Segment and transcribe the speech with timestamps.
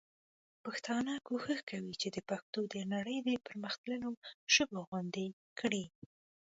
[0.63, 4.11] پښتانه کوښښ کوي چي پښتو د نړۍ د پر مختللو
[4.53, 5.27] ژبو غوندي
[5.59, 5.83] کړي.